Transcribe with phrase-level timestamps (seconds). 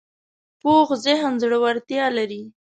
[0.61, 2.43] پوخ ذهن زړورتیا لري